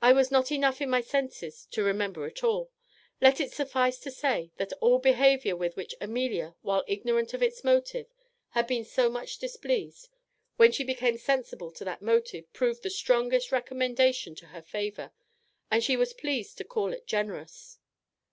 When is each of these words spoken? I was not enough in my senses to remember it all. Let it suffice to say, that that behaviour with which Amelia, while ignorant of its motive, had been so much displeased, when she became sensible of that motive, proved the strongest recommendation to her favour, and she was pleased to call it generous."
I 0.00 0.12
was 0.12 0.32
not 0.32 0.50
enough 0.50 0.80
in 0.82 0.90
my 0.90 1.00
senses 1.00 1.68
to 1.70 1.84
remember 1.84 2.26
it 2.26 2.42
all. 2.42 2.72
Let 3.20 3.40
it 3.40 3.52
suffice 3.52 4.00
to 4.00 4.10
say, 4.10 4.50
that 4.56 4.70
that 4.70 4.98
behaviour 5.00 5.54
with 5.54 5.76
which 5.76 5.94
Amelia, 6.00 6.56
while 6.62 6.82
ignorant 6.88 7.32
of 7.32 7.40
its 7.40 7.62
motive, 7.62 8.08
had 8.48 8.66
been 8.66 8.84
so 8.84 9.08
much 9.08 9.38
displeased, 9.38 10.08
when 10.56 10.72
she 10.72 10.82
became 10.82 11.18
sensible 11.18 11.68
of 11.68 11.78
that 11.78 12.02
motive, 12.02 12.52
proved 12.52 12.82
the 12.82 12.90
strongest 12.90 13.52
recommendation 13.52 14.34
to 14.34 14.46
her 14.46 14.60
favour, 14.62 15.12
and 15.70 15.84
she 15.84 15.96
was 15.96 16.12
pleased 16.12 16.58
to 16.58 16.64
call 16.64 16.92
it 16.92 17.06
generous." 17.06 17.78